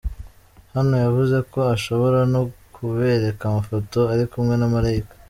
Hano 0.75 0.93
yavuze 1.05 1.37
ko 1.51 1.59
ashobora 1.75 2.19
no 2.33 2.41
kubereka 2.75 3.41
amafoto 3.47 3.99
ari 4.13 4.23
kumwe 4.31 4.55
na 4.57 4.67
Malayika. 4.73 5.15